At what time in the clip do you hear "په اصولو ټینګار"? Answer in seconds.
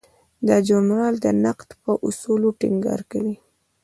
1.83-3.01